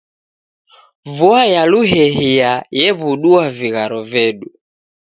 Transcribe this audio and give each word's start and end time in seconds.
Vua 1.15 1.41
ya 1.53 1.63
luhehia 1.71 2.51
yew'udua 2.79 3.43
vigharo 3.57 3.99
vedu 4.11 4.47